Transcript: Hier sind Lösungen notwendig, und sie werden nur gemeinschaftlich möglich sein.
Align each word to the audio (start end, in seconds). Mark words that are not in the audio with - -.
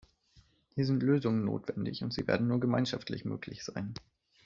Hier 0.73 0.87
sind 0.87 1.03
Lösungen 1.03 1.45
notwendig, 1.45 2.03
und 2.03 2.11
sie 2.11 2.25
werden 2.25 2.47
nur 2.47 2.59
gemeinschaftlich 2.59 3.23
möglich 3.23 3.63
sein. 3.63 3.93